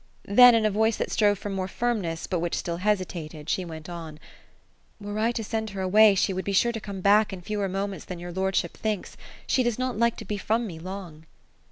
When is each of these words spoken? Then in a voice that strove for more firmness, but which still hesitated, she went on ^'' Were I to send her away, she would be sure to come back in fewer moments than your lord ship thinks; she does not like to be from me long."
Then 0.25 0.55
in 0.55 0.65
a 0.65 0.71
voice 0.71 0.97
that 0.97 1.11
strove 1.11 1.37
for 1.37 1.51
more 1.51 1.67
firmness, 1.67 2.25
but 2.25 2.39
which 2.39 2.57
still 2.57 2.77
hesitated, 2.77 3.47
she 3.51 3.63
went 3.63 3.87
on 3.87 4.15
^'' 4.15 4.17
Were 4.99 5.19
I 5.19 5.31
to 5.33 5.43
send 5.43 5.69
her 5.69 5.81
away, 5.81 6.15
she 6.15 6.33
would 6.33 6.43
be 6.43 6.53
sure 6.53 6.71
to 6.71 6.79
come 6.81 7.01
back 7.01 7.31
in 7.31 7.41
fewer 7.41 7.69
moments 7.69 8.05
than 8.05 8.17
your 8.17 8.31
lord 8.31 8.55
ship 8.55 8.75
thinks; 8.75 9.15
she 9.45 9.61
does 9.61 9.77
not 9.77 9.99
like 9.99 10.17
to 10.17 10.25
be 10.25 10.37
from 10.37 10.65
me 10.65 10.79
long." 10.79 11.27